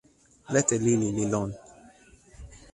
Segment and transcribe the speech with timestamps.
[0.53, 1.49] lete lili li lon.